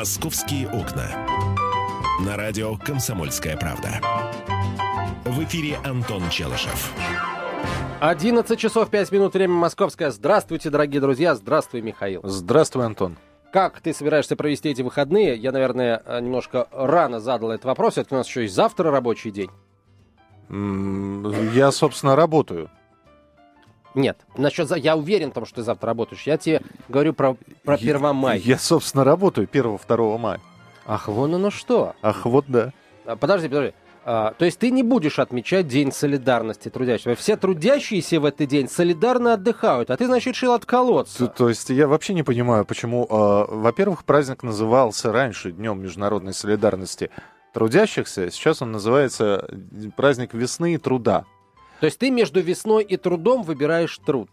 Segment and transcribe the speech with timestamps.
[0.00, 1.04] «Московские окна».
[2.24, 4.00] На радио «Комсомольская правда».
[5.26, 6.94] В эфире Антон Челышев.
[8.00, 10.10] 11 часов 5 минут, время московское.
[10.10, 11.34] Здравствуйте, дорогие друзья.
[11.34, 12.22] Здравствуй, Михаил.
[12.24, 13.18] Здравствуй, Антон.
[13.52, 15.36] Как ты собираешься провести эти выходные?
[15.36, 17.98] Я, наверное, немножко рано задал этот вопрос.
[17.98, 19.50] Это у нас еще и завтра рабочий день.
[21.52, 22.70] Я, собственно, работаю.
[23.94, 26.22] Нет, насчет я уверен в том, что ты завтра работаешь.
[26.22, 28.38] Я тебе говорю про, про 1 мая.
[28.38, 30.40] Я, собственно, работаю 1-2 мая.
[30.86, 31.94] Ах, вон оно что.
[32.02, 32.72] Ах, вот да.
[33.04, 33.74] А, подожди, подожди.
[34.04, 37.14] А, то есть ты не будешь отмечать День солидарности трудящихся.
[37.14, 41.26] Все трудящиеся в этот день солидарно отдыхают, а ты, значит, решил отколоться.
[41.26, 43.06] То, то есть я вообще не понимаю, почему...
[43.10, 47.10] Э, во-первых, праздник назывался раньше Днем международной солидарности
[47.52, 48.30] трудящихся.
[48.30, 49.48] Сейчас он называется
[49.96, 51.24] праздник весны и труда.
[51.80, 54.28] То есть ты между весной и трудом выбираешь труд?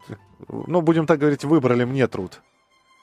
[0.49, 2.41] Ну, будем так говорить, выбрали мне труд.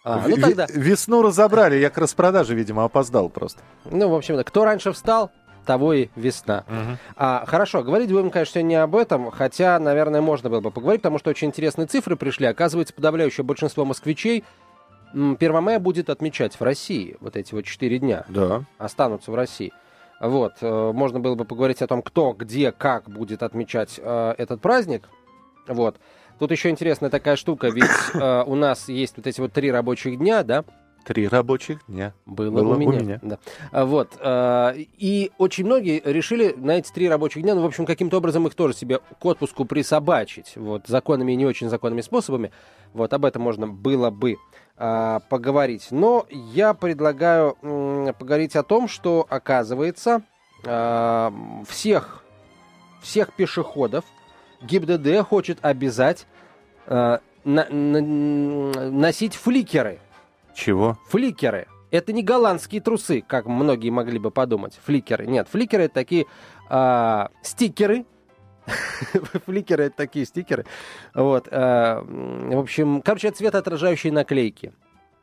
[0.04, 0.66] А, ну тогда...
[0.72, 3.62] Весну разобрали, я к распродаже, видимо, опоздал просто.
[3.86, 5.30] Ну, в общем, кто раньше встал,
[5.64, 6.64] того и весна.
[6.68, 6.98] Угу.
[7.16, 11.18] А, хорошо, говорить будем, конечно, не об этом, хотя, наверное, можно было бы поговорить, потому
[11.18, 12.46] что очень интересные цифры пришли.
[12.46, 14.44] Оказывается, подавляющее большинство москвичей
[15.14, 17.16] 1 мая будет отмечать в России.
[17.20, 18.64] Вот эти вот четыре дня да.
[18.78, 19.72] останутся в России.
[20.24, 24.62] Вот, э, можно было бы поговорить о том, кто, где, как будет отмечать э, этот
[24.62, 25.10] праздник.
[25.68, 25.96] Вот.
[26.38, 30.18] Тут еще интересная такая штука, ведь э, у нас есть вот эти вот три рабочих
[30.18, 30.64] дня, да?
[31.04, 32.14] Три рабочих дня.
[32.24, 32.98] Было, Было у меня.
[32.98, 33.20] У меня.
[33.20, 33.38] Да.
[33.70, 34.12] А, вот.
[34.18, 38.46] Э, и очень многие решили на эти три рабочих дня, ну, в общем, каким-то образом
[38.46, 40.54] их тоже себе к отпуску присобачить.
[40.56, 42.50] Вот, законными и не очень законными способами.
[42.94, 44.36] Вот, об этом можно было бы
[44.76, 45.88] э, поговорить.
[45.90, 50.22] Но я предлагаю э, поговорить о том, что, оказывается,
[50.64, 51.30] э,
[51.68, 52.24] всех,
[53.02, 54.04] всех пешеходов
[54.62, 56.26] ГИБДД хочет обязать
[56.86, 58.00] э, на, на,
[58.90, 60.00] носить фликеры.
[60.54, 60.98] Чего?
[61.08, 61.66] Фликеры.
[61.90, 64.78] Это не голландские трусы, как многие могли бы подумать.
[64.84, 65.26] Фликеры.
[65.26, 66.26] Нет, фликеры это такие
[66.70, 68.04] э, стикеры.
[69.46, 70.64] фликеры это такие стикеры.
[71.14, 71.48] Вот.
[71.50, 74.72] Э, в общем, короче, это цветоотражающие наклейки.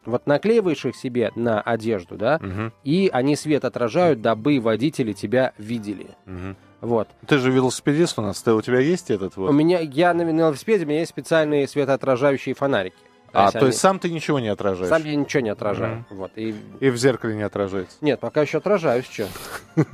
[0.06, 2.72] Вот наклеиваешь их себе на одежду, да, угу.
[2.84, 6.08] и они свет отражают, дабы водители тебя видели.
[6.26, 6.56] Угу.
[6.82, 7.08] Вот.
[7.28, 9.52] Ты же велосипедист у нас, ты, у тебя есть этот вот?
[9.52, 12.96] У меня, я на велосипеде, у меня есть специальные светоотражающие фонарики.
[13.32, 13.68] То а, есть то они...
[13.68, 14.90] есть сам ты ничего не отражаешь?
[14.90, 16.06] Сам я ничего не отражаю.
[16.10, 16.16] Mm-hmm.
[16.16, 16.56] Вот, и...
[16.80, 17.96] и в зеркале не отражается?
[18.02, 19.28] Нет, пока еще отражаюсь, что.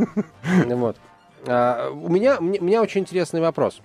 [0.66, 0.97] Вот.
[1.47, 3.81] А, у меня, у меня очень интересный вопрос.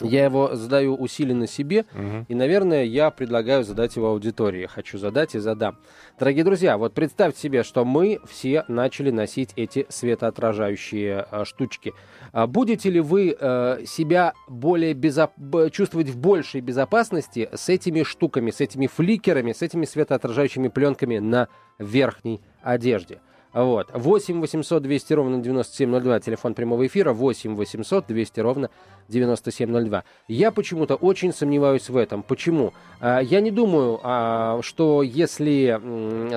[0.00, 2.26] Я его задаю усиленно себе, угу.
[2.28, 4.66] и, наверное, я предлагаю задать его аудитории.
[4.66, 5.78] Хочу задать и задам.
[6.18, 11.94] Дорогие друзья, вот представьте себе, что мы все начали носить эти светоотражающие э, штучки.
[12.32, 15.32] А будете ли вы э, себя более безоп...
[15.72, 21.48] чувствовать в большей безопасности с этими штуками, с этими фликерами, с этими светоотражающими пленками на
[21.78, 23.20] верхней одежде?
[23.56, 23.88] Вот.
[23.94, 28.70] 8 800 200 ровно 9702, телефон прямого эфира, 8 800 200 ровно
[29.08, 30.04] 9702.
[30.28, 32.22] Я почему-то очень сомневаюсь в этом.
[32.22, 32.74] Почему?
[33.00, 35.80] А, я не думаю, а, что если,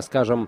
[0.02, 0.48] скажем,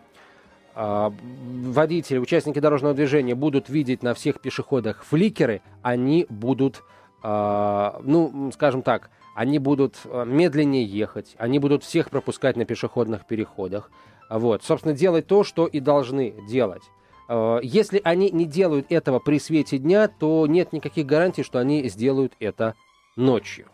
[0.73, 6.83] а, водители, участники дорожного движения будут видеть на всех пешеходах фликеры, они будут,
[7.21, 9.09] ну, скажем так,
[9.41, 13.89] они будут медленнее ехать, они будут всех пропускать на пешеходных переходах.
[14.29, 16.83] Вот, собственно, делать то, что и должны делать.
[17.27, 21.89] Э, если они не делают этого при свете дня, то нет никаких гарантий, что они
[21.89, 22.75] сделают это
[23.15, 23.65] ночью.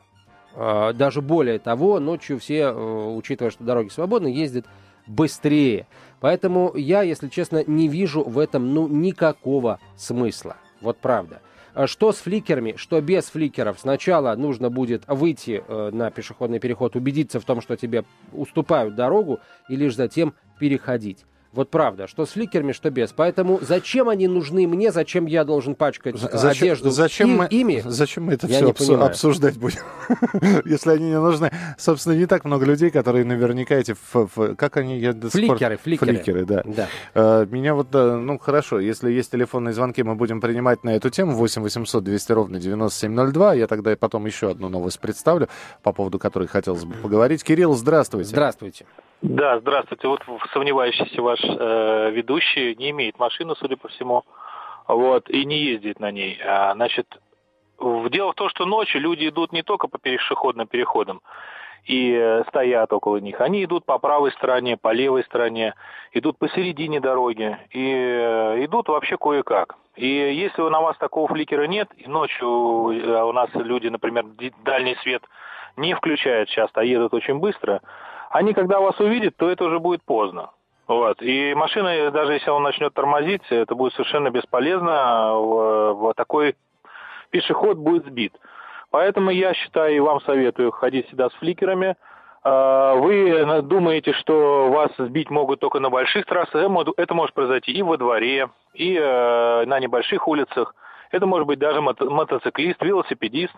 [0.55, 4.66] Э, даже более того, ночью все, э, учитывая, что дороги свободны, ездят
[5.05, 5.85] быстрее.
[6.22, 10.55] Поэтому я, если честно, не вижу в этом ну никакого смысла.
[10.81, 11.41] Вот правда.
[11.86, 13.80] Что с фликерами, что без фликеров.
[13.80, 19.40] Сначала нужно будет выйти на пешеходный переход, убедиться в том, что тебе уступают дорогу,
[19.70, 21.26] и лишь затем переходить.
[21.57, 23.12] Вот правда, что с фликерами, что без.
[23.13, 27.47] Поэтому зачем они нужны мне, зачем я должен пачкать э, зачем, одежду зачем им, мы,
[27.47, 27.81] ими?
[27.84, 29.81] Зачем мы это все обсу- обсуждать будем,
[30.66, 31.51] если они не нужны?
[31.79, 33.96] Собственно, не так много людей, которые наверняка эти...
[34.56, 35.00] Как они...
[35.00, 36.13] Фликеры, фликеры.
[36.13, 36.61] Фликеры, да.
[36.64, 36.87] да.
[37.16, 41.32] Uh, меня вот, ну хорошо, если есть телефонные звонки, мы будем принимать на эту тему.
[41.32, 43.55] 8 800 200 ровно 9702.
[43.55, 45.49] Я тогда потом еще одну новость представлю,
[45.82, 47.43] по поводу которой хотелось бы поговорить.
[47.43, 48.29] Кирилл, здравствуйте.
[48.29, 48.85] Здравствуйте.
[49.22, 50.08] Да, здравствуйте.
[50.08, 50.22] Вот
[50.53, 54.23] сомневающийся ваш э, ведущий не имеет машины, судя по всему,
[54.87, 56.40] вот, и не ездит на ней.
[56.46, 57.08] А, значит,
[57.79, 61.22] дело в том, что ночью люди идут не только по пешеходным переходам
[61.85, 63.41] и э, стоят около них.
[63.41, 65.73] Они идут по правой стороне, по левой стороне,
[66.11, 69.78] идут посередине дороги и э, идут вообще кое-как.
[69.96, 74.25] И если на вас такого фликера нет, и ночью э, у нас люди, например,
[74.63, 75.23] дальний свет
[75.75, 77.81] не включают часто, а едут очень быстро–
[78.29, 80.52] они, когда вас увидят, то это уже будет поздно.
[80.88, 81.22] Вот.
[81.22, 85.34] И машина, даже если он начнет тормозить, это будет совершенно бесполезно.
[85.35, 86.56] В такой
[87.29, 88.34] пешеход будет сбит.
[88.90, 91.96] Поэтому я считаю и вам советую ходить всегда с фликерами.
[92.44, 96.70] А, вы думаете, что вас сбить могут только на больших трассах.
[96.96, 100.73] Это может произойти и во дворе, и э, на небольших улицах.
[101.12, 103.53] Это может быть даже мотоциклист, велосипедист.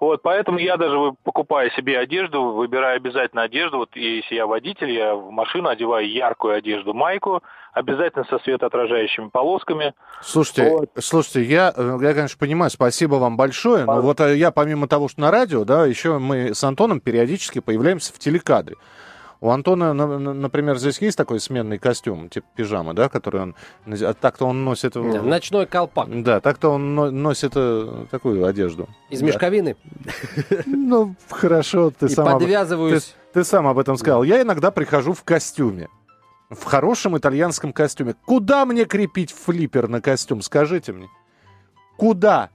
[0.00, 3.78] Вот, поэтому я даже покупаю себе одежду, выбираю обязательно одежду.
[3.78, 7.42] Вот если я водитель, я в машину одеваю яркую одежду, майку,
[7.72, 9.94] обязательно со светоотражающими полосками.
[10.22, 10.90] Слушайте, вот.
[11.00, 15.08] слушайте, я, э, я, конечно, понимаю, спасибо вам большое, но вот э, я помимо того,
[15.08, 18.76] что на радио, да, еще мы с Антоном периодически появляемся в телекадре.
[19.40, 23.54] У Антона, например, здесь есть такой сменный костюм, типа пижамы, да, который он...
[23.86, 24.96] А так-то он носит...
[24.96, 26.08] Ночной колпак.
[26.22, 28.88] Да, так-то он носит э, такую одежду.
[29.10, 29.76] Из мешковины?
[30.66, 32.26] Ну, хорошо, ты сам...
[32.26, 33.14] подвязываюсь.
[33.32, 34.24] Ты сам об этом сказал.
[34.24, 35.88] Я иногда прихожу в костюме.
[36.50, 38.16] В хорошем итальянском костюме.
[38.24, 41.08] Куда мне крепить флиппер на костюм, скажите мне?
[41.96, 42.50] Куда?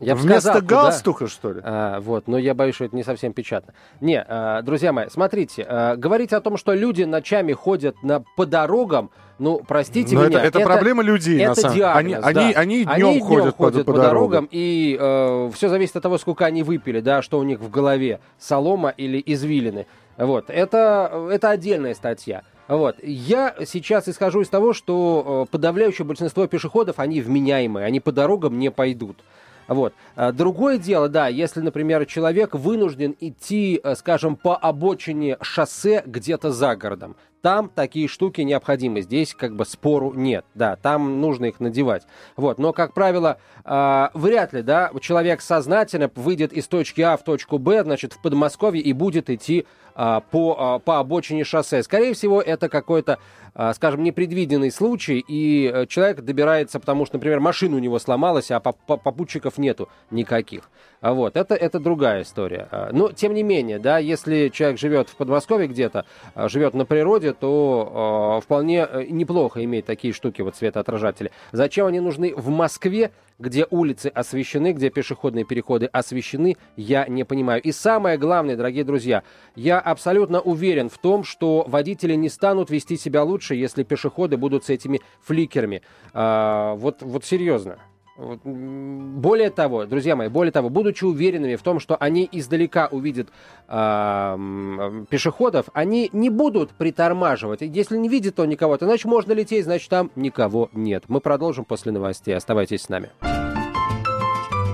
[0.00, 1.30] Я Вместо сказал, галстука, куда...
[1.30, 1.60] что ли?
[1.64, 3.72] А, вот, но я боюсь, что это не совсем печатно.
[4.00, 8.46] Не, а, друзья мои, смотрите, а, говорить о том, что люди ночами ходят на, по
[8.46, 10.38] дорогам, ну, простите но меня.
[10.38, 11.86] Это, это, это проблема людей, это на самом деле.
[11.86, 12.20] Они, да.
[12.20, 14.30] они, они днем, они днем ходят, ходят по, по, по дорогам.
[14.30, 17.70] дорогам, и э, все зависит от того, сколько они выпили, да, что у них в
[17.70, 19.86] голове, солома или извилины.
[20.16, 22.42] Вот, это, это отдельная статья.
[22.68, 22.96] Вот.
[23.02, 28.58] Я сейчас исхожу из того, что э, подавляющее большинство пешеходов, они вменяемые, они по дорогам
[28.58, 29.18] не пойдут.
[29.68, 29.94] Вот.
[30.14, 36.52] А, другое дело, да, если, например, человек вынужден идти, э, скажем, по обочине шоссе где-то
[36.52, 39.02] за городом, там такие штуки необходимы.
[39.02, 40.44] Здесь как бы спору нет.
[40.54, 42.02] Да, там нужно их надевать.
[42.34, 42.58] Вот.
[42.58, 47.58] Но, как правило, э, вряд ли, да, человек сознательно выйдет из точки А в точку
[47.58, 49.66] Б, значит, в Подмосковье и будет идти
[49.96, 51.82] по, э, по обочине шоссе.
[51.82, 53.18] Скорее всего, это какой-то,
[53.54, 58.50] э, скажем, непредвиденный случай, и э, человек добирается, потому что, например, машина у него сломалась,
[58.50, 60.70] а попутчиков нету никаких.
[61.00, 62.68] А вот, это, это другая история.
[62.70, 66.04] А, но, тем не менее, да, если человек живет в Подмосковье где-то,
[66.34, 71.30] а, живет на природе, то э, вполне неплохо иметь такие штуки, вот светоотражатели.
[71.52, 77.62] Зачем они нужны в Москве, где улицы освещены, где пешеходные переходы освещены, я не понимаю.
[77.62, 79.22] И самое главное, дорогие друзья,
[79.54, 84.64] я абсолютно уверен в том, что водители не станут вести себя лучше, если пешеходы будут
[84.64, 85.82] с этими фликерами.
[86.12, 87.78] А, вот, вот серьезно.
[88.18, 93.28] Более того, друзья мои, более того, будучи уверенными в том, что они издалека увидят
[93.68, 97.60] э, пешеходов, они не будут притормаживать.
[97.60, 101.04] Если не видят то никого, то значит можно лететь, значит там никого нет.
[101.08, 102.34] Мы продолжим после новостей.
[102.34, 103.10] Оставайтесь с нами.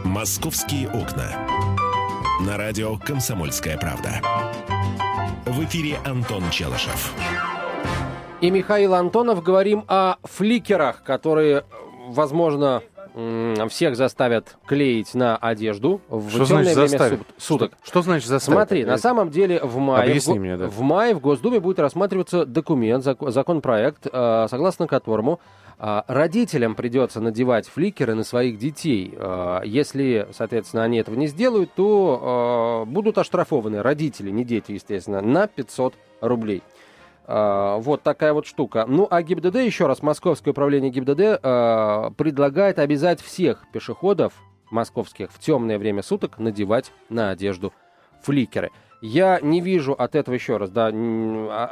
[0.05, 1.33] Московские окна.
[2.47, 4.21] На радио «Комсомольская правда».
[5.47, 7.13] В эфире Антон Челышев.
[8.41, 11.65] И Михаил Антонов говорим о фликерах, которые,
[12.09, 12.83] возможно,
[13.69, 17.21] всех заставят клеить на одежду в что темное время заставят?
[17.37, 17.73] суток.
[17.83, 18.69] Что, что значит заставят?
[18.69, 20.67] Смотри, на самом деле в мае, в, мне, да.
[20.67, 25.41] в мае в Госдуме будет рассматриваться документ, законопроект, э, согласно которому
[25.79, 29.15] э, родителям придется надевать фликеры на своих детей.
[29.17, 35.47] Э, если, соответственно, они этого не сделают, то будут оштрафованы родители, не дети, естественно, на
[35.47, 36.63] 500 рублей.
[37.27, 38.85] А, вот такая вот штука.
[38.87, 44.33] Ну, а ГИБДД, еще раз, Московское управление ГИБДД э, предлагает обязать всех пешеходов
[44.71, 47.73] московских в темное время суток надевать на одежду
[48.23, 48.71] фликеры.
[49.01, 50.93] Я не вижу от этого еще раз, да,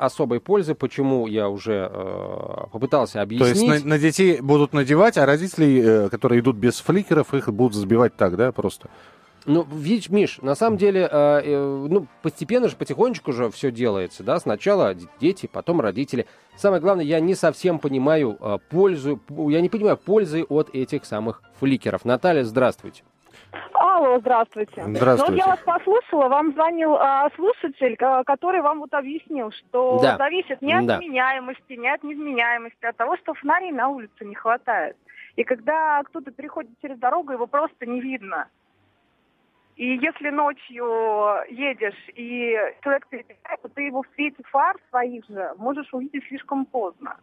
[0.00, 3.66] особой пользы, почему я уже э, попытался объяснить.
[3.66, 7.48] То есть на, на детей будут надевать, а родители, э, которые идут без фликеров, их
[7.52, 8.88] будут сбивать так, да, просто?
[9.46, 14.22] Ну, видишь, Миш, на самом деле, э, э, ну, постепенно же, потихонечку же все делается,
[14.22, 16.26] да, сначала дети, потом родители.
[16.56, 21.42] Самое главное, я не совсем понимаю э, пользу, я не понимаю пользы от этих самых
[21.58, 22.04] фликеров.
[22.04, 23.02] Наталья, здравствуйте.
[23.72, 24.84] Алло, здравствуйте.
[24.86, 25.32] Здравствуйте.
[25.32, 30.16] Ну, я вас послушала, вам звонил а, слушатель, а, который вам вот объяснил, что да.
[30.16, 30.98] зависит не от да.
[30.98, 34.96] меняемости, не от неизменяемости, а от того, что фонарей на улице не хватает.
[35.36, 38.48] И когда кто-то переходит через дорогу, его просто не видно.
[39.80, 40.84] И если ночью
[41.48, 46.66] едешь, и человек перебегает, то ты его в свете фар своих же можешь увидеть слишком
[46.66, 47.16] поздно.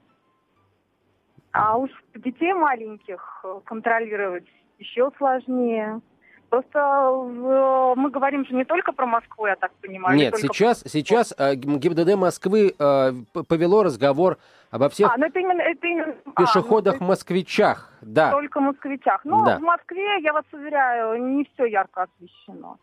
[1.51, 4.47] А уж детей маленьких контролировать
[4.79, 6.01] еще сложнее.
[6.49, 10.17] Просто э, мы говорим же не только про Москву, я так понимаю.
[10.17, 10.89] Нет, сейчас, про...
[10.89, 13.11] сейчас э, ГИБДД Москвы э,
[13.47, 14.37] повело разговор
[14.71, 16.13] обо всех а, ну это именно, это именно...
[16.35, 17.89] пешеходах-москвичах.
[17.91, 18.31] А, ну, да.
[18.31, 19.21] Только москвичах.
[19.25, 19.57] Но да.
[19.57, 22.77] в Москве, я вас уверяю, не все ярко освещено.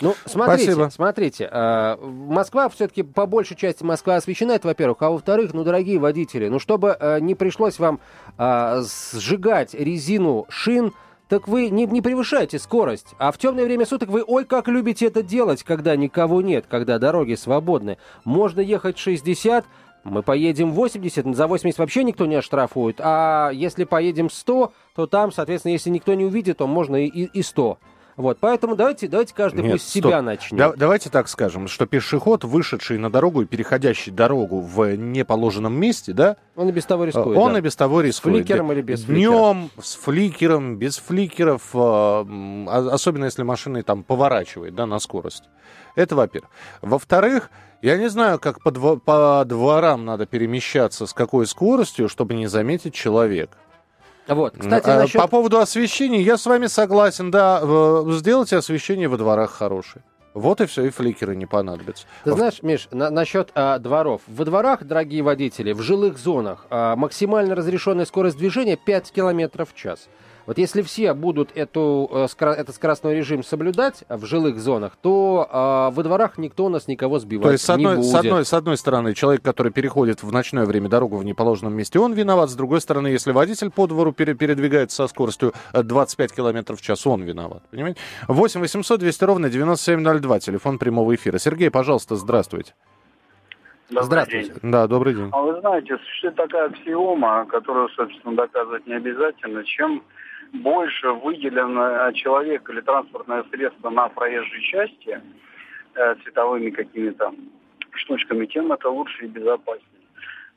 [0.00, 0.88] Ну, смотрите, Спасибо.
[0.88, 1.48] смотрите.
[1.52, 5.02] Э, Москва все-таки по большей части Москва освещена, это во-первых.
[5.02, 8.00] А во-вторых, ну, дорогие водители, ну, чтобы э, не пришлось вам
[8.38, 8.82] э,
[9.12, 10.92] сжигать резину шин,
[11.28, 13.14] так вы не, не превышайте скорость.
[13.18, 16.98] А в темное время суток вы, ой, как любите это делать, когда никого нет, когда
[16.98, 17.98] дороги свободны.
[18.24, 19.64] Можно ехать 60,
[20.04, 23.00] мы поедем 80, за 80 вообще никто не оштрафует.
[23.00, 27.42] А если поедем 100, то там, соответственно, если никто не увидит, то можно и, и
[27.42, 27.78] 100.
[28.16, 30.04] Вот, поэтому давайте, давайте каждый Нет, пусть стоп.
[30.04, 30.58] себя начнет.
[30.58, 36.14] Да, давайте так скажем, что пешеход, вышедший на дорогу и переходящий дорогу в неположенном месте,
[36.14, 36.36] да?
[36.56, 37.36] Он и без того рискует.
[37.36, 37.58] Он да.
[37.58, 38.36] и без того рискует.
[38.36, 39.30] С фликером или без фликера?
[39.30, 45.44] Днем, с фликером, без фликеров, а, особенно если машина там поворачивает, да, на скорость.
[45.94, 46.50] Это во-первых.
[46.80, 47.50] Во-вторых,
[47.82, 52.46] я не знаю, как по, дво- по дворам надо перемещаться, с какой скоростью, чтобы не
[52.46, 53.58] заметить человека.
[54.28, 55.20] Вот, кстати, а, насчет...
[55.20, 57.60] По поводу освещения, я с вами согласен, да,
[58.12, 60.04] сделайте освещение во дворах хорошее.
[60.36, 62.04] Вот и все, и фликеры не понадобятся.
[62.24, 64.20] Ты знаешь, Миш, на, насчет а, дворов.
[64.26, 69.74] Во дворах, дорогие водители, в жилых зонах а, максимально разрешенная скорость движения 5 км в
[69.74, 70.08] час.
[70.46, 75.94] Вот если все будут эту, э, этот скоростной режим соблюдать в жилых зонах, то э,
[75.94, 78.10] во дворах никто у нас никого сбивать то есть, с одной, не будет.
[78.10, 81.98] С одной, с одной стороны, человек, который переходит в ночное время дорогу в неположенном месте,
[81.98, 82.50] он виноват.
[82.50, 87.06] С другой стороны, если водитель по двору пере, передвигается со скоростью 25 км в час,
[87.06, 87.62] он виноват.
[87.70, 87.98] Понимаете?
[88.28, 91.38] 8 800 200 ровно 9702, телефон прямого эфира.
[91.38, 92.74] Сергей, пожалуйста, здравствуйте.
[93.88, 94.48] Добрый Здравствуйте.
[94.48, 94.72] День.
[94.72, 95.28] Да, добрый день.
[95.30, 99.62] А вы знаете, существует такая аксиома, которую, собственно, доказывать не обязательно.
[99.64, 100.02] Чем
[100.52, 105.20] больше выделено человек или транспортное средство на проезжей части
[105.94, 107.32] э, световыми какими-то
[107.92, 109.95] штучками, тем это лучше и безопаснее.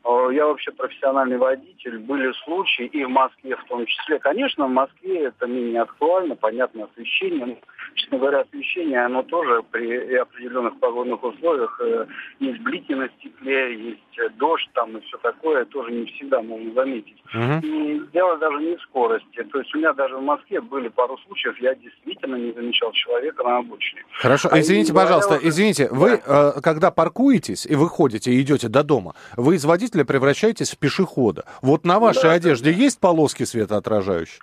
[0.05, 1.99] Э, я вообще профессиональный водитель.
[1.99, 4.19] Были случаи, и в Москве в том числе.
[4.19, 7.45] Конечно, в Москве это менее актуально, понятно, освещение.
[7.45, 7.57] Но,
[7.95, 11.79] честно говоря, освещение, оно тоже при определенных погодных условиях.
[11.83, 12.05] Э,
[12.39, 15.65] есть блики на стекле, есть э, дождь там и все такое.
[15.65, 17.21] Тоже не всегда можно заметить.
[17.33, 17.67] Угу.
[17.67, 19.43] И дело даже не в скорости.
[19.51, 23.43] То есть у меня даже в Москве были пару случаев, я действительно не замечал человека
[23.43, 24.03] на обочине.
[24.13, 25.49] Хорошо, а извините, пожалуйста, уже...
[25.49, 30.71] извините, вы, э, когда паркуетесь и выходите и идете до дома, вы из водителя превращаетесь
[30.71, 31.45] в пешехода.
[31.61, 32.77] Вот на вашей да, одежде да.
[32.77, 34.41] есть полоски светоотражающие?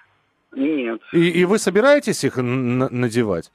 [0.55, 1.01] Нет.
[1.13, 3.51] И, и вы собираетесь их надевать?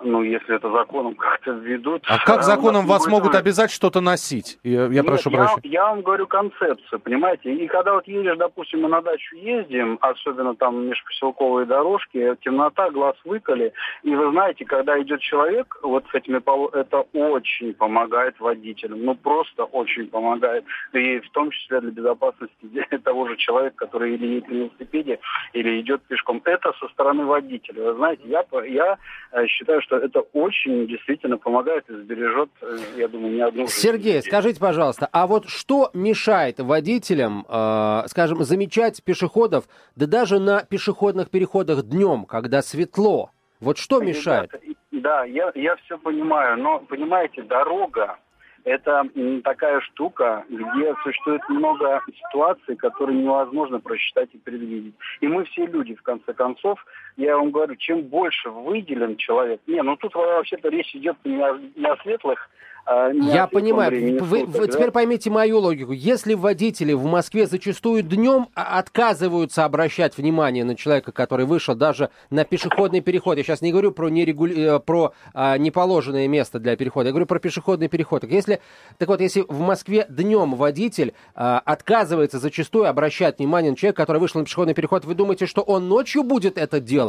[0.00, 2.04] Ну, если это законом как-то введут.
[2.06, 3.12] А как законом вас будет...
[3.12, 4.58] могут обязать что-то носить?
[4.62, 5.60] Я, я Нет, прошу прощения.
[5.64, 7.52] Я, вам говорю концепцию, понимаете?
[7.52, 13.16] И когда вот едешь, допустим, мы на дачу ездим, особенно там межпоселковые дорожки, темнота, глаз
[13.24, 19.04] выколи, и вы знаете, когда идет человек, вот с этими полу, это очень помогает водителям.
[19.04, 20.64] Ну, просто очень помогает.
[20.92, 22.54] И в том числе для безопасности
[23.04, 25.18] того же человека, который или едет на велосипеде,
[25.52, 26.40] или идет пешком.
[26.44, 27.90] Это со стороны водителя.
[27.90, 28.98] Вы знаете, я, я
[29.32, 33.80] э, считаю, что это очень действительно помогает и сбережет, э, я думаю, не одну жизнь.
[33.80, 39.64] Сергей, скажите, пожалуйста, а вот что мешает водителям, э, скажем, замечать пешеходов,
[39.96, 43.30] да даже на пешеходных переходах днем, когда светло?
[43.60, 44.50] Вот что мешает?
[44.90, 48.18] Да, я, я все понимаю, но, понимаете, дорога,
[48.64, 49.04] это
[49.44, 54.94] такая штука, где существует много ситуаций, которые невозможно просчитать и предвидеть.
[55.20, 56.84] И мы все люди, в конце концов.
[57.18, 59.60] Я вам говорю, чем больше выделен человек...
[59.66, 62.48] Не, ну тут вообще-то речь идет не о, не о светлых
[62.90, 64.24] а, Я понимаю.
[64.24, 64.72] Вы, суток, вы да?
[64.72, 65.92] теперь поймите мою логику.
[65.92, 72.46] Если водители в Москве зачастую днем отказываются обращать внимание на человека, который вышел даже на
[72.46, 74.76] пешеходный переход, я сейчас не говорю про, нерегули...
[74.76, 78.22] Э, про а, неположенное место для перехода, я говорю про пешеходный переход.
[78.22, 78.60] Так, если...
[78.96, 84.18] так вот, если в Москве днем водитель а, отказывается зачастую обращать внимание на человека, который
[84.18, 87.07] вышел на пешеходный переход, вы думаете, что он ночью будет это делать?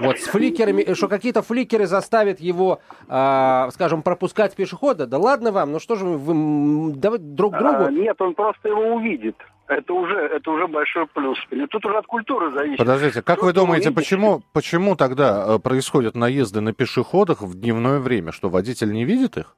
[0.00, 5.06] Вот с фликерами, что какие-то фликеры заставят его, э, скажем, пропускать пешехода.
[5.06, 7.84] Да ладно вам, ну что же вы, давайте друг другу...
[7.84, 9.36] А, нет, он просто его увидит.
[9.68, 11.38] Это уже, это уже большой плюс.
[11.70, 12.78] Тут уже от культуры зависит.
[12.78, 17.98] Подождите, как Кто вы думаете, почему, почему тогда э, происходят наезды на пешеходах в дневное
[17.98, 18.32] время?
[18.32, 19.56] Что водитель не видит их?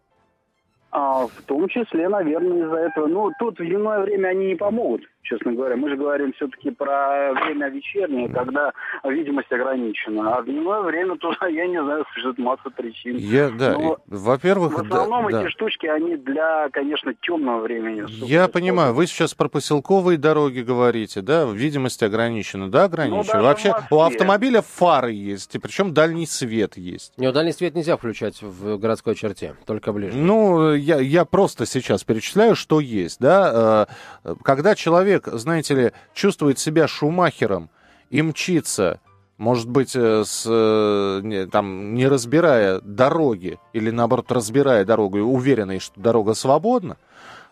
[0.93, 3.07] А, в том числе, наверное, из-за этого.
[3.09, 5.77] Ну, тут в дневное время они не помогут честно говоря.
[5.77, 10.37] Мы же говорим все-таки про время вечернее, когда видимость ограничена.
[10.37, 13.17] А дневное время туда, я не знаю, существует масса причин.
[13.17, 13.77] Я, да,
[14.07, 14.75] во-первых...
[14.75, 15.51] В основном да, эти да.
[15.51, 18.05] штучки, они для, конечно, темного времени.
[18.25, 23.39] Я понимаю, вы сейчас про поселковые дороги говорите, да, видимость ограничена, да, ограничена?
[23.39, 27.13] Ну, Вообще у автомобиля фары есть, и причем дальний свет есть.
[27.17, 30.17] Не, дальний свет нельзя включать в городской черте, только ближе.
[30.17, 33.89] Ну, я, я просто сейчас перечисляю, что есть, да.
[34.25, 37.71] Э, когда человек человек, знаете ли, чувствует себя шумахером
[38.11, 39.01] и мчится
[39.37, 45.23] Может быть, э, с, э, не, там, не разбирая дороги или, наоборот, разбирая дорогу и
[45.23, 46.99] уверенный, что дорога свободна.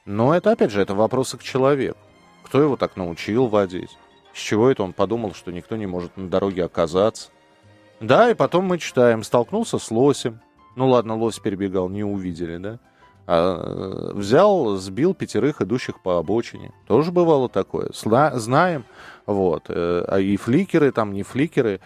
[0.07, 1.99] Но это, опять же, это вопросы к человеку.
[2.45, 3.91] Кто его так научил водить?
[4.33, 7.31] С чего это он подумал, что никто не может на дороге оказаться?
[8.01, 9.25] Да, и потом мы читаем.
[9.25, 10.41] Столкнулся с лосем.
[10.77, 12.79] Ну ладно, лось перебегал, не увидели, да?
[13.27, 16.73] А, э, взял, сбил пятерых идущих по обочине.
[16.87, 17.89] Тоже бывало такое.
[17.91, 18.85] Сла- знаем.
[19.27, 19.65] Вот.
[19.69, 21.81] Э, а и фликеры там, не фликеры.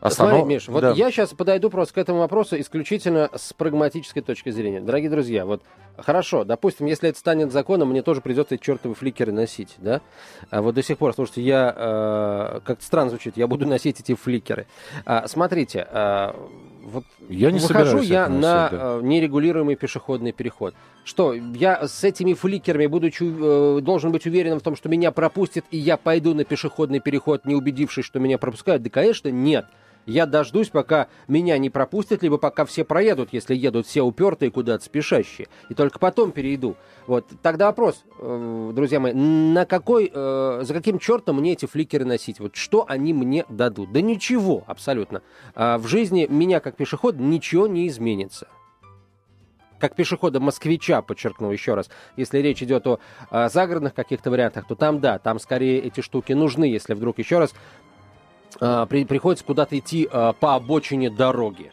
[0.00, 0.32] Останов...
[0.32, 0.92] Смотри, Миш, вот да.
[0.92, 4.80] я сейчас подойду просто к этому вопросу исключительно с прагматической точки зрения.
[4.80, 5.62] Дорогие друзья, вот
[5.98, 10.00] хорошо, допустим, если это станет законом, мне тоже придется эти чертовы фликеры носить, да?
[10.48, 14.14] А вот до сих пор, слушайте, я, э, как-то странно звучит, я буду носить эти
[14.14, 14.66] фликеры.
[15.04, 16.34] А, смотрите, а,
[16.82, 18.70] вот я не выхожу я на да.
[18.72, 20.74] Э, нерегулируемый пешеходный переход.
[21.04, 25.64] Что, я с этими фликерами, будучи, э, должен быть уверенным в том, что меня пропустят,
[25.70, 28.82] и я пойду на пешеходный переход, не убедившись, что меня пропускают?
[28.82, 29.66] Да, конечно, нет.
[30.10, 34.84] Я дождусь, пока меня не пропустят, либо пока все проедут, если едут все упертые куда-то
[34.84, 35.46] спешащие.
[35.68, 36.76] И только потом перейду.
[37.06, 37.26] Вот.
[37.42, 42.40] Тогда вопрос, э, друзья мои, на какой, э, за каким чертом мне эти фликеры носить?
[42.40, 43.92] Вот что они мне дадут?
[43.92, 45.22] Да ничего абсолютно.
[45.54, 48.48] А в жизни меня как пешеход ничего не изменится
[49.78, 53.00] как пешехода-москвича, подчеркну еще раз, если речь идет о,
[53.30, 57.38] о загородных каких-то вариантах, то там, да, там скорее эти штуки нужны, если вдруг еще
[57.38, 57.54] раз
[58.88, 61.72] при, приходится куда-то идти э, по обочине дороги.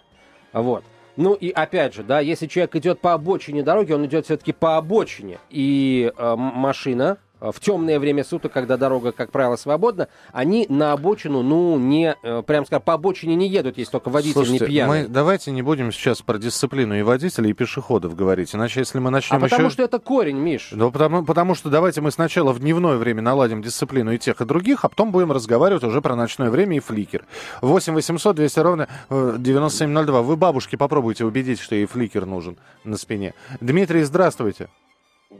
[0.53, 0.84] Вот.
[1.15, 4.77] Ну и опять же, да, если человек идет по обочине дороги, он идет все-таки по
[4.77, 10.65] обочине, и э, машина Э, в темное время суток, когда дорога, как правило, свободна, они
[10.70, 14.65] на обочину, ну, не, э, прям скажем, по обочине не едут, если только водитель Слушайте,
[14.65, 15.03] не пьяный.
[15.03, 19.10] Мы давайте не будем сейчас про дисциплину и водителей, и пешеходов говорить, иначе если мы
[19.10, 19.50] начнем а еще...
[19.50, 20.70] потому что это корень, Миш.
[20.72, 24.46] Ну, потому, потому что давайте мы сначала в дневное время наладим дисциплину и тех, и
[24.46, 27.25] других, а потом будем разговаривать уже про ночное время и фликер.
[27.62, 30.20] 8 800 200 ровно 9702.
[30.20, 33.34] Э, Вы бабушке попробуйте убедить, что ей фликер нужен на спине.
[33.62, 34.70] Дмитрий, здравствуйте.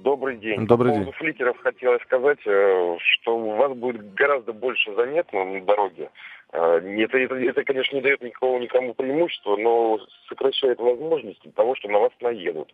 [0.08, 0.66] Добрый день.
[0.66, 1.14] Добрый По поводу день.
[1.20, 6.10] фликеров хотелось сказать, э, что у вас будет гораздо больше заметно на дороге.
[6.54, 11.90] Э, это, это, это, конечно, не дает никакого никому преимущества, но сокращает возможности того, что
[11.90, 12.74] на вас наедут.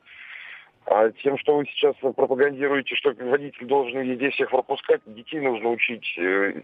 [0.85, 6.05] А тем, что вы сейчас пропагандируете, что водитель должен везде всех пропускать, детей нужно учить
[6.19, 6.61] э,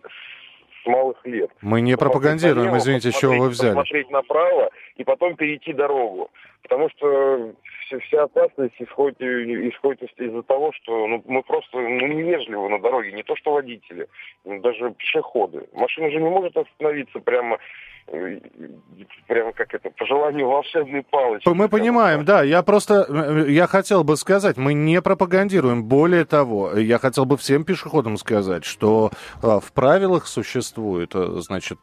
[0.84, 1.50] с малых лет.
[1.62, 3.70] Мы не пропагандируем, извините, чего вы взяли.
[3.70, 6.30] Посмотреть направо и потом перейти дорогу.
[6.62, 7.56] Потому что
[7.98, 13.24] вся опасность исходит, исходит из-за того, что ну, мы просто ну, невежливы на дороге, не
[13.24, 14.08] то что водители,
[14.46, 15.68] даже пешеходы.
[15.74, 17.58] Машина же не может остановиться прямо
[19.28, 21.48] прямо как это, по желанию волшебной палочки.
[21.48, 22.44] Мы понимаем, да.
[22.44, 25.84] Я просто, э, я хотел бы сказать, мы не пропагандируем.
[25.84, 31.80] Более того, я хотел бы всем пешеходам сказать, что э, в правилах существует, э, значит,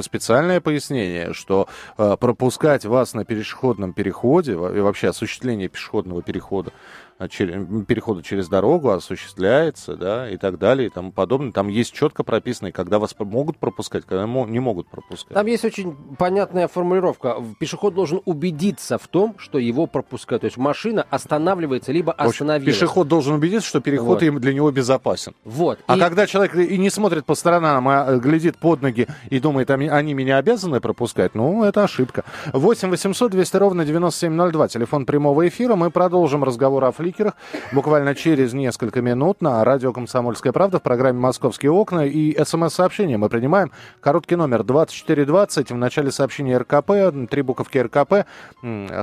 [0.00, 6.72] специальное пояснение, что пропускать вас на пешеходном переходе и вообще осуществление пешеходного перехода
[7.18, 11.52] перехода через дорогу осуществляется, да, и так далее, и тому подобное.
[11.52, 15.34] Там есть четко прописано, когда вас могут пропускать, когда не могут пропускать.
[15.34, 17.36] Там есть очень понятная формулировка.
[17.58, 20.42] Пешеход должен убедиться в том, что его пропускают.
[20.42, 22.74] То есть машина останавливается, либо остановилась.
[22.74, 24.40] Пешеход должен убедиться, что переход вот.
[24.40, 25.34] для него безопасен.
[25.44, 25.78] Вот.
[25.86, 26.00] А и...
[26.00, 30.38] когда человек и не смотрит по сторонам, а глядит под ноги и думает, они меня
[30.38, 32.24] обязаны пропускать, ну, это ошибка.
[32.52, 35.76] 8 800 200 ровно 9702, телефон прямого эфира.
[35.76, 37.34] Мы продолжим разговор о фликерах
[37.72, 43.28] буквально через несколько минут на радио «Комсомольская правда» в программе «Московские окна» и смс-сообщения мы
[43.28, 43.70] принимаем.
[44.00, 48.26] Короткий номер 2420, в начале сообщения РКП, три буковки РКП.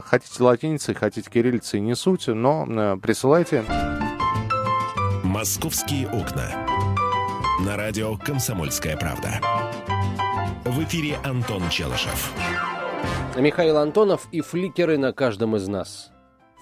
[0.06, 3.64] Хотите латиницей, хотите кириллицей, не суть, но присылайте.
[5.24, 6.50] «Московские окна».
[7.64, 9.40] На радио «Комсомольская правда».
[10.66, 12.34] В эфире Антон Челышев.
[13.38, 16.12] Михаил Антонов и фликеры на каждом из нас.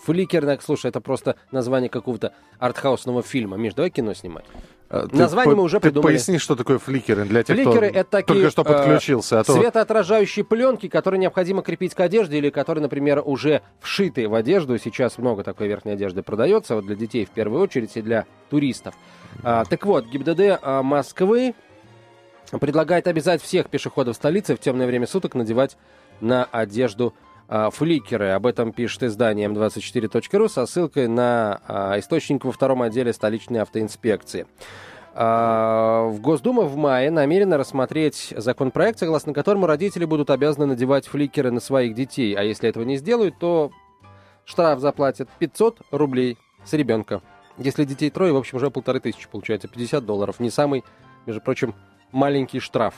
[0.04, 3.58] Фликернак, слушай, это просто название какого-то артхаусного фильма.
[3.58, 4.46] Миш, давай кино снимать.
[4.90, 6.14] А, Название мы уже придумали.
[6.14, 9.36] Поясни, что такое фликеры для тех, фликеры кто это такие, только что подключился.
[9.36, 9.54] Э, а то...
[9.54, 14.78] Светоотражающие пленки, которые необходимо крепить к одежде или которые, например, уже вшиты в одежду.
[14.80, 18.96] Сейчас много такой верхней одежды продается, вот для детей в первую очередь и для туристов.
[19.44, 21.54] А, так вот, ГИБДД а, Москвы
[22.60, 25.78] предлагает обязать всех пешеходов столицы в темное время суток надевать
[26.20, 27.14] на одежду
[27.50, 28.30] фликеры.
[28.30, 34.46] Об этом пишет издание m24.ru со ссылкой на а, источник во втором отделе столичной автоинспекции.
[35.16, 41.52] А, в Госдума в мае намерена рассмотреть законопроект, согласно которому родители будут обязаны надевать фликеры
[41.52, 42.36] на своих детей.
[42.36, 43.72] А если этого не сделают, то
[44.46, 47.22] штраф заплатят 500 рублей с ребенка.
[47.58, 50.40] Если детей трое, в общем, уже полторы тысячи получается, 50 долларов.
[50.40, 50.84] Не самый,
[51.26, 51.76] между прочим,
[52.12, 52.94] маленький штраф.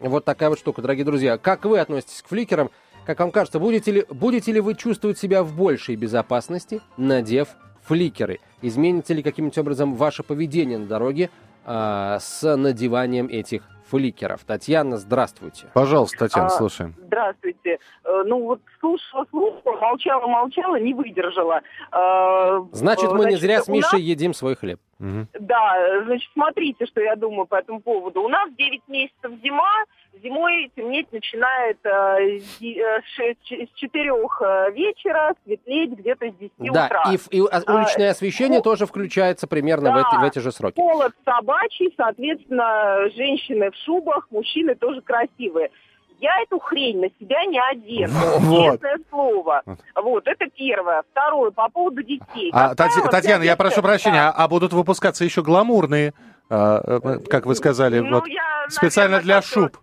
[0.00, 1.36] Вот такая вот штука, дорогие друзья.
[1.36, 2.70] Как вы относитесь к фликерам?
[3.06, 7.48] Как вам кажется, будете ли, будете ли вы чувствовать себя в большей безопасности, надев
[7.84, 8.40] фликеры?
[8.62, 11.30] Изменится ли каким-нибудь образом ваше поведение на дороге
[11.64, 14.44] э, с надеванием этих фликеров.
[14.44, 15.66] Татьяна, здравствуйте.
[15.72, 16.94] Пожалуйста, Татьяна, а, слушаем.
[16.98, 17.78] Здравствуйте.
[18.04, 21.60] Э, ну вот слушала, слушала, молчала, молчала, не выдержала.
[21.92, 24.08] Э, значит, мы значит, не зря с Мишей нас...
[24.08, 24.80] едим свой хлеб.
[24.98, 25.28] Угу.
[25.40, 28.22] Да, значит, смотрите, что я думаю по этому поводу.
[28.22, 29.84] У нас 9 месяцев зима,
[30.22, 37.04] зимой темнеть начинает э, с 4 э, вечера, светлеть где-то с 10 да, утра.
[37.12, 40.52] И, и уличное а, освещение а, тоже включается примерно да, в, эти, в эти же
[40.52, 40.76] сроки.
[40.76, 45.70] Холод собачий, соответственно, женщины в шубах, мужчины тоже красивые.
[46.18, 48.14] Я эту хрень на себя не одену.
[48.46, 48.72] Вот.
[48.72, 49.62] Честное слово.
[49.94, 51.02] Вот, это первое.
[51.10, 52.50] Второе, по поводу детей.
[52.52, 54.30] А, Татьяна, Татьяна я прошу прощения, да.
[54.30, 56.14] а, а будут выпускаться еще гламурные,
[56.48, 59.76] а, э, как вы сказали, ну, вот, я, специально наверное, для шуб?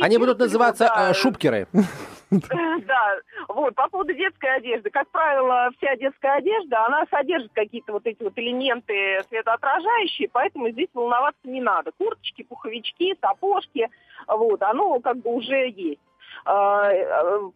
[0.00, 1.10] Они будут называться да.
[1.10, 1.66] Э, шубкеры.
[2.30, 3.16] Да,
[3.48, 4.90] вот, по поводу детской одежды.
[4.90, 10.88] Как правило, вся детская одежда, она содержит какие-то вот эти вот элементы светоотражающие, поэтому здесь
[10.92, 11.90] волноваться не надо.
[11.96, 13.88] Курточки, пуховички, сапожки,
[14.26, 16.00] вот, оно как бы уже есть.
[16.44, 16.90] А,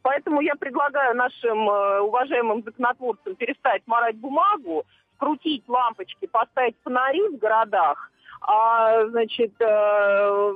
[0.02, 4.84] поэтому я предлагаю нашим э, уважаемым законотворцам перестать морать бумагу,
[5.16, 10.54] скрутить лампочки, поставить фонари в городах, а, значит, э,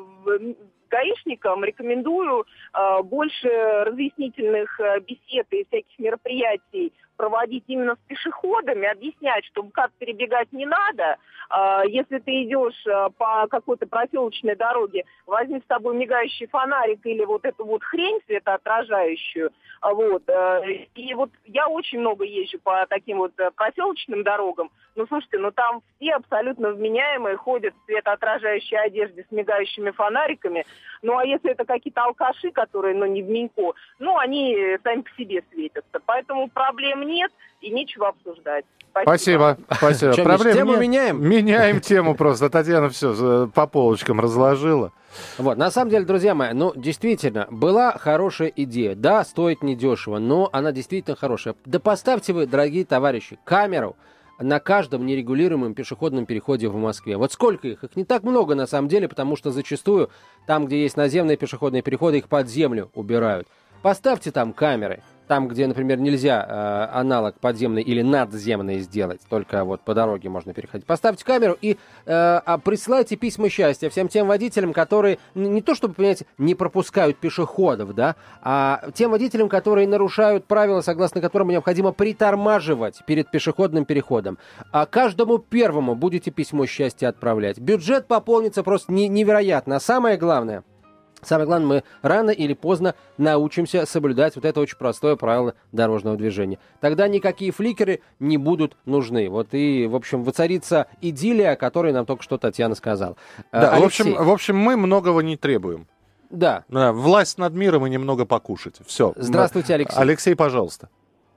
[0.89, 3.49] гаишникам рекомендую э, больше
[3.85, 10.67] разъяснительных э, бесед и всяких мероприятий проводить именно с пешеходами, объяснять, что как перебегать не
[10.67, 11.17] надо.
[11.51, 17.25] Э, если ты идешь э, по какой-то проселочной дороге, возьми с собой мигающий фонарик или
[17.25, 19.51] вот эту вот хрень светоотражающую.
[19.83, 20.23] Вот.
[20.29, 20.63] Э,
[20.95, 24.71] и вот я очень много езжу по таким вот э, проселочным дорогам.
[24.95, 30.65] Ну, слушайте, ну там все абсолютно вменяемые ходят в светоотражающей одежде с мигающими фонариками.
[31.03, 35.11] Ну, а если это какие-то алкаши, которые, ну, не в Минько, ну, они сами по
[35.19, 36.01] себе светятся.
[36.07, 38.65] Поэтому проблем нет и нечего обсуждать.
[39.03, 39.59] Спасибо.
[39.71, 40.13] Спасибо.
[40.13, 40.81] Что, Проблем тему нет.
[40.81, 41.29] меняем?
[41.29, 42.49] Меняем тему просто.
[42.49, 44.93] Татьяна все по полочкам разложила.
[45.39, 48.95] Вот, на самом деле, друзья мои, ну, действительно, была хорошая идея.
[48.95, 51.55] Да, стоит недешево, но она действительно хорошая.
[51.65, 53.97] Да поставьте вы, дорогие товарищи, камеру
[54.39, 57.17] на каждом нерегулируемом пешеходном переходе в Москве.
[57.17, 57.85] Вот сколько их?
[57.85, 60.11] Их не так много на самом деле, потому что зачастую
[60.47, 63.49] там, где есть наземные пешеходные переходы, их под землю убирают.
[63.83, 69.81] Поставьте там камеры там, где, например, нельзя э, аналог подземный или надземный сделать, только вот
[69.83, 74.73] по дороге можно переходить, поставьте камеру и э, а присылайте письма счастья всем тем водителям,
[74.73, 80.81] которые не то чтобы, понимаете, не пропускают пешеходов, да, а тем водителям, которые нарушают правила,
[80.81, 84.39] согласно которым необходимо притормаживать перед пешеходным переходом.
[84.73, 87.59] А каждому первому будете письмо счастья отправлять.
[87.59, 89.77] Бюджет пополнится просто невероятно.
[89.77, 90.65] А самое главное–
[91.23, 96.59] Самое главное, мы рано или поздно научимся соблюдать вот это очень простое правило дорожного движения.
[96.81, 99.29] Тогда никакие фликеры не будут нужны.
[99.29, 103.17] Вот и, в общем, воцарится идиллия, о которой нам только что Татьяна сказала.
[103.51, 103.81] Да, Алексей.
[103.81, 105.87] в, общем, в общем, мы многого не требуем.
[106.31, 106.65] Да.
[106.69, 106.93] да.
[106.93, 108.77] Власть над миром и немного покушать.
[108.87, 109.13] Все.
[109.17, 109.99] Здравствуйте, Алексей.
[109.99, 110.89] Алексей, пожалуйста.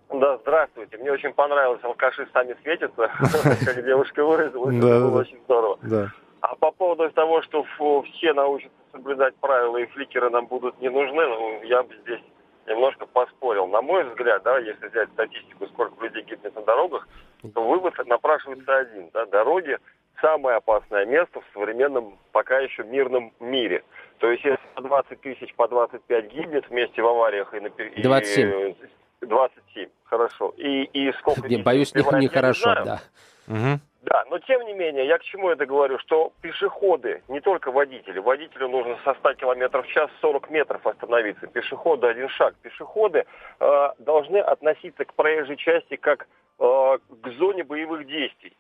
[0.09, 0.97] Да, здравствуйте.
[0.97, 3.09] Мне очень понравилось «Алкаши сами светятся»,
[3.65, 4.75] как девушка выразилась.
[4.75, 6.11] Это было очень здорово.
[6.41, 7.63] А по поводу того, что
[8.05, 12.21] все научатся соблюдать правила и фликеры нам будут не нужны, ну, я бы здесь
[12.67, 13.67] немножко поспорил.
[13.67, 17.07] На мой взгляд, да, если взять статистику, сколько людей гибнет на дорогах,
[17.53, 19.09] то вывод напрашивается один.
[19.13, 19.77] Да, дороги–
[20.21, 23.83] самое опасное место в современном, пока еще мирном мире.
[24.19, 27.69] То есть, если по 20 тысяч, по 25 гибнет вместе в авариях и на...
[27.69, 28.75] 27.
[29.21, 30.53] 27, хорошо.
[30.57, 31.47] И, и сколько...
[31.47, 33.01] Не, боюсь, не, не хорошо, да.
[33.47, 33.79] Угу.
[34.01, 38.19] Да, но тем не менее, я к чему это говорю, что пешеходы, не только водители,
[38.19, 42.55] водителю нужно со 100 км в час 40 метров остановиться, пешеходы один шаг.
[42.61, 43.25] Пешеходы
[43.59, 46.27] э, должны относиться к проезжей части как
[46.59, 48.55] э, к зоне боевых действий.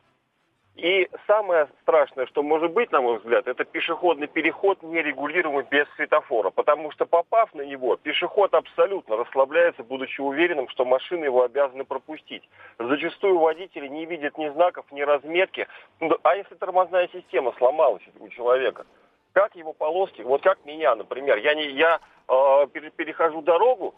[0.81, 6.51] И самое страшное, что может быть, на мой взгляд, это пешеходный переход нерегулируемый без светофора.
[6.51, 12.47] Потому что попав на него, пешеход абсолютно расслабляется, будучи уверенным, что машины его обязаны пропустить.
[12.77, 15.67] Зачастую водители не видят ни знаков, ни разметки.
[15.99, 18.85] Ну, а если тормозная система сломалась у человека?
[19.33, 23.95] Как его полоски, вот как меня, например, я, не, я э, перехожу дорогу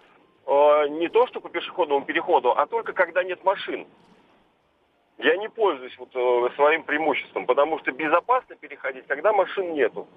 [0.48, 3.86] э, не то что по пешеходному переходу, а только когда нет машин
[5.24, 10.08] я не пользуюсь вот, э, своим преимуществом, потому что безопасно переходить, когда машин нету.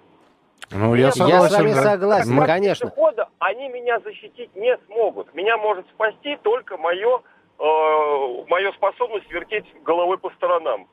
[0.71, 1.83] Ну, я, согласен, я с вами да.
[1.83, 2.47] согласен, да.
[2.47, 2.91] конечно.
[2.91, 5.35] Пешехода, они меня защитить не смогут.
[5.35, 7.23] Меня может спасти только мое,
[7.59, 10.89] э, мое способность вертеть головой по сторонам.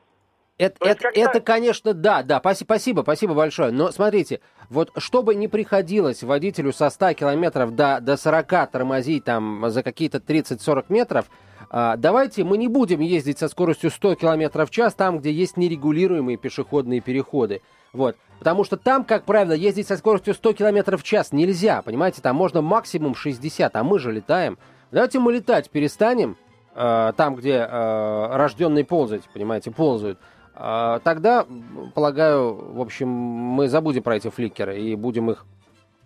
[0.58, 3.72] Это, это, это, конечно, да, да, спасибо, спасибо большое.
[3.72, 9.68] Но смотрите, вот чтобы не приходилось водителю со 100 километров до, до 40 тормозить там
[9.70, 11.26] за какие-то 30-40 метров,
[11.72, 16.36] давайте мы не будем ездить со скоростью 100 километров в час там, где есть нерегулируемые
[16.36, 17.62] пешеходные переходы.
[17.92, 18.16] Вот.
[18.38, 22.34] Потому что там, как правило, ездить со скоростью 100 км в час нельзя, понимаете, там
[22.34, 24.58] можно максимум 60, а мы же летаем.
[24.90, 26.36] Давайте мы летать перестанем,
[26.74, 30.18] э, там, где э, рожденные ползать, понимаете, ползают.
[30.56, 31.46] Э, тогда,
[31.94, 35.46] полагаю, в общем, мы забудем про эти фликеры и будем их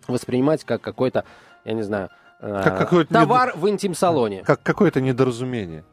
[0.07, 1.25] воспринимать как какой-то,
[1.65, 3.61] я не знаю, э, как товар не...
[3.61, 4.43] в интим-салоне.
[4.43, 5.83] Как какое-то недоразумение.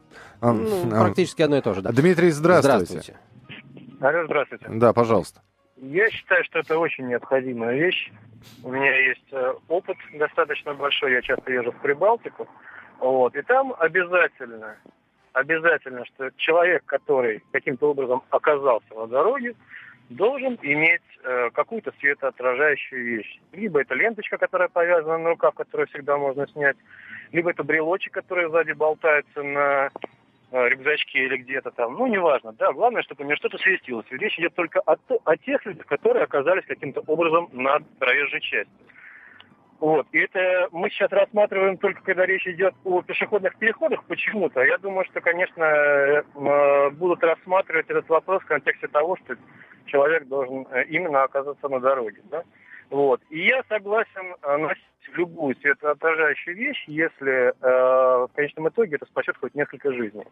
[0.41, 1.91] Ну, практически одно и то же, да.
[1.91, 2.85] Дмитрий, здравствуйте.
[2.85, 3.19] Здравствуйте.
[4.01, 4.65] Алло, здравствуйте.
[4.69, 5.41] Да, пожалуйста.
[5.77, 8.11] Я считаю, что это очень необходимая вещь.
[8.63, 12.47] У меня есть э, опыт достаточно большой, я часто езжу в Прибалтику.
[12.99, 14.77] Вот, и там обязательно,
[15.33, 19.55] обязательно, что человек, который каким-то образом оказался на дороге,
[20.09, 23.39] должен иметь э, какую-то светоотражающую вещь.
[23.53, 26.77] Либо это ленточка, которая повязана на рукав, которую всегда можно снять,
[27.31, 29.91] либо это брелочек, который сзади болтается на
[30.51, 34.05] Э, рюкзачке или где-то там, ну, неважно, да, главное, чтобы у меня что-то светилось.
[34.11, 38.71] речь идет только о, о тех людях, которые оказались каким-то образом на проезжей части.
[39.79, 40.07] Вот.
[40.13, 44.63] И это мы сейчас рассматриваем только, когда речь идет о пешеходных переходах почему-то.
[44.63, 49.35] Я думаю, что, конечно, э, будут рассматривать этот вопрос в контексте того, что
[49.85, 52.21] человек должен э, именно оказаться на дороге.
[52.31, 52.43] Да?
[52.89, 53.21] Вот.
[53.29, 54.83] И я согласен носить
[55.13, 60.25] любую светоотражающую вещь, если э, в конечном итоге это спасет хоть несколько жизней.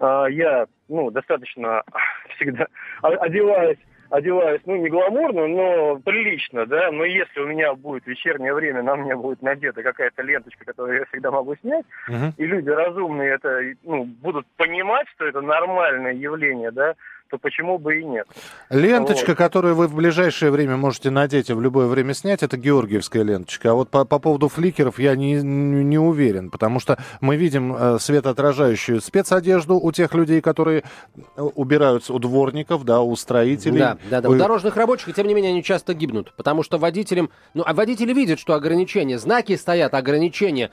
[0.00, 1.82] Э, я ну, достаточно
[2.36, 2.68] всегда
[3.02, 3.78] одеваюсь
[4.14, 8.94] одеваюсь, ну, не гламурно, но прилично, да, но если у меня будет вечернее время, на
[8.94, 12.32] мне будет надета какая-то ленточка, которую я всегда могу снять, uh-huh.
[12.36, 16.94] и люди разумные это, ну, будут понимать, что это нормальное явление, да,
[17.30, 18.26] то почему бы и нет?
[18.70, 19.38] Ленточка, вот.
[19.38, 23.70] которую вы в ближайшее время можете надеть и в любое время снять, это георгиевская ленточка.
[23.70, 27.98] А вот по, по поводу фликеров я не, не уверен, потому что мы видим э,
[27.98, 30.84] светоотражающую спецодежду у тех людей, которые
[31.16, 33.78] э, убираются у дворников, да, у строителей.
[33.78, 34.28] Да, да, да.
[34.28, 37.30] У, у дорожных рабочих, и тем не менее, они часто гибнут, потому что водителям...
[37.54, 40.70] Ну, а водители видят, что ограничения, знаки стоят, ограничения,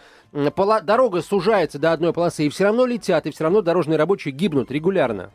[0.56, 4.34] пола, дорога сужается до одной полосы, и все равно летят, и все равно дорожные рабочие
[4.34, 5.32] гибнут регулярно.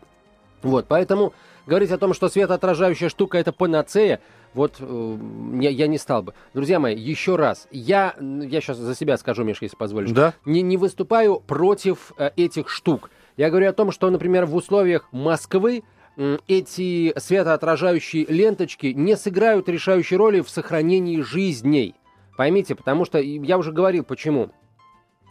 [0.63, 1.33] Вот, поэтому
[1.67, 4.21] говорить о том, что светоотражающая штука это панацея,
[4.55, 5.19] вот э,
[5.61, 6.35] я, я не стал бы.
[6.55, 10.35] Друзья мои, еще раз, я, я сейчас за себя скажу, Миш, если позволишь, да?
[10.45, 13.11] не, не выступаю против э, этих штук.
[13.37, 15.83] Я говорю о том, что, например, в условиях Москвы
[16.17, 21.95] э, эти светоотражающие ленточки не сыграют решающей роли в сохранении жизней.
[22.37, 24.51] Поймите, потому что я уже говорил, почему.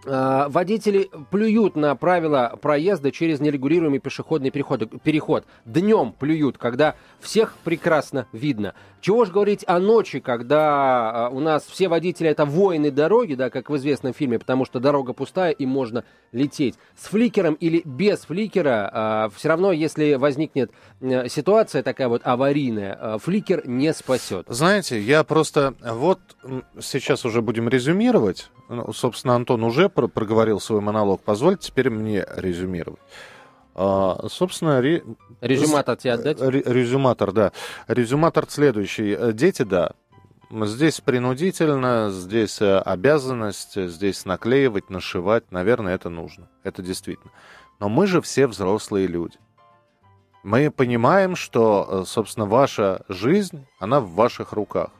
[0.07, 5.01] А, водители плюют на правила проезда через нерегулируемый пешеходный переход.
[5.01, 5.45] переход.
[5.65, 8.75] Днем плюют, когда всех прекрасно видно.
[9.05, 13.51] Чего же говорить о ночи, когда а, у нас все водители это воины дороги, да,
[13.51, 16.73] как в известном фильме, потому что дорога пустая и можно лететь.
[16.97, 20.71] С фликером или без фликера, а, все равно, если возникнет
[21.27, 24.47] ситуация такая вот аварийная, фликер не спасет.
[24.49, 26.19] Знаете, я просто вот
[26.81, 31.21] сейчас уже будем резюмировать ну, собственно, Антон уже про проговорил свой монолог.
[31.21, 32.99] Позвольте теперь мне резюмировать.
[33.75, 35.03] А, собственно, ре...
[35.41, 36.39] резюматор тебе отдать?
[36.39, 37.51] Ре резюматор, да.
[37.87, 39.33] Резюматор следующий.
[39.33, 39.91] Дети, да.
[40.49, 45.51] Здесь принудительно, здесь э, обязанность, здесь наклеивать, нашивать.
[45.51, 46.47] Наверное, это нужно.
[46.63, 47.31] Это действительно.
[47.79, 49.37] Но мы же все взрослые люди.
[50.43, 54.91] Мы понимаем, что, э, собственно, ваша жизнь, она в ваших руках.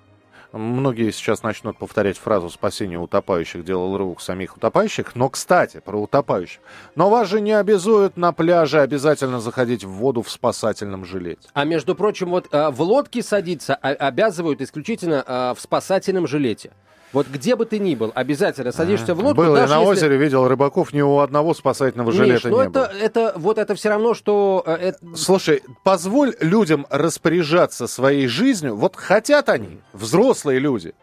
[0.55, 5.13] Многие сейчас начнут повторять фразу «спасение утопающих делал рук самих утопающих».
[5.13, 6.61] Но, кстати, про утопающих.
[6.95, 11.49] Но вас же не обязуют на пляже обязательно заходить в воду в спасательном жилете.
[11.53, 16.71] А между прочим, вот э, в лодке садиться обязывают исключительно э, в спасательном жилете.
[17.15, 19.41] Вот где бы ты ни был, обязательно садишься в лодку.
[19.41, 19.85] Был я на если...
[19.85, 22.91] озере, видел рыбаков, ни у одного спасательного Миш, жилета ну не это, было.
[22.99, 24.61] Это, вот это все равно, что...
[24.65, 24.99] Э, это...
[25.15, 28.75] Слушай, позволь людям распоряжаться своей жизнью.
[28.75, 30.93] Вот хотят они, взрослые люди,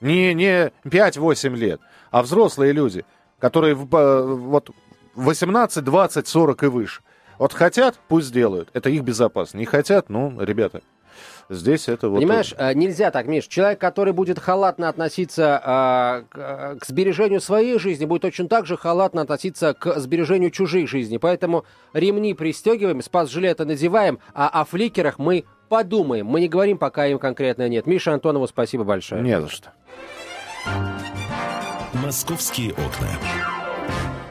[0.00, 3.04] не, не 5-8 лет, а взрослые люди,
[3.38, 4.70] которые э, вот
[5.14, 7.02] 18, 20, 40 и выше.
[7.38, 8.68] Вот хотят, пусть делают.
[8.74, 9.58] Это их безопасно.
[9.58, 10.82] Не хотят, ну, ребята,
[11.50, 12.18] Здесь это вот...
[12.18, 13.48] Понимаешь, э, нельзя так, Миш.
[13.48, 18.76] Человек, который будет халатно относиться а, к, к сбережению своей жизни, будет точно так же
[18.76, 21.18] халатно относиться к сбережению чужих жизней.
[21.18, 26.26] Поэтому ремни пристегиваем, спас-жилеты надеваем, а о фликерах мы подумаем.
[26.26, 27.86] Мы не говорим, пока им конкретно нет.
[27.86, 29.22] Миша Антонову спасибо большое.
[29.22, 29.70] Не за что.
[31.94, 33.49] «Московские окна».